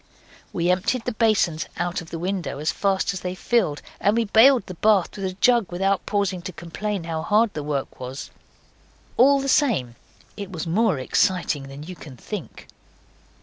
We 0.51 0.71
emptied 0.71 1.05
the 1.05 1.11
basins 1.11 1.67
out 1.77 2.01
of 2.01 2.09
the 2.09 2.17
window 2.17 2.57
as 2.57 2.71
fast 2.71 3.13
as 3.13 3.19
they 3.19 3.35
filled, 3.35 3.83
and 3.99 4.17
we 4.17 4.25
baled 4.25 4.65
the 4.65 4.73
bath 4.73 5.15
with 5.15 5.25
a 5.27 5.33
jug 5.35 5.71
without 5.71 6.07
pausing 6.07 6.41
to 6.41 6.51
complain 6.51 7.03
how 7.03 7.21
hard 7.21 7.53
the 7.53 7.61
work 7.61 7.99
was. 7.99 8.31
All 9.15 9.39
the 9.39 9.47
same, 9.47 9.93
it 10.35 10.51
was 10.51 10.65
more 10.65 10.97
exciting 10.97 11.67
than 11.67 11.83
you 11.83 11.95
can 11.95 12.17
think. 12.17 12.65